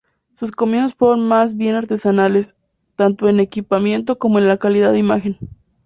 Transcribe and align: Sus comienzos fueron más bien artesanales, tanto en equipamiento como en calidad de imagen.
Sus 0.33 0.51
comienzos 0.51 0.95
fueron 0.95 1.27
más 1.27 1.55
bien 1.55 1.75
artesanales, 1.75 2.55
tanto 2.95 3.29
en 3.29 3.39
equipamiento 3.39 4.17
como 4.17 4.39
en 4.39 4.57
calidad 4.57 4.91
de 4.93 4.97
imagen. 4.97 5.37